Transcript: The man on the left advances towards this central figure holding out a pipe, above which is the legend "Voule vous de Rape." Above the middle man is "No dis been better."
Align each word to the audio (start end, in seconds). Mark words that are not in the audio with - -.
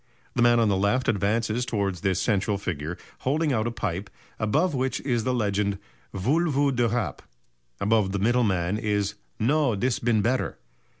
The 0.33 0.41
man 0.41 0.59
on 0.59 0.67
the 0.67 0.75
left 0.75 1.07
advances 1.07 1.63
towards 1.63 2.01
this 2.01 2.19
central 2.19 2.57
figure 2.57 2.97
holding 3.19 3.53
out 3.53 3.67
a 3.67 3.71
pipe, 3.71 4.09
above 4.39 4.73
which 4.73 4.99
is 5.01 5.25
the 5.25 5.31
legend 5.35 5.77
"Voule 6.11 6.49
vous 6.49 6.71
de 6.71 6.87
Rape." 6.87 7.21
Above 7.79 8.11
the 8.11 8.17
middle 8.17 8.43
man 8.43 8.79
is 8.79 9.13
"No 9.39 9.75
dis 9.75 9.99
been 9.99 10.23
better." 10.23 10.57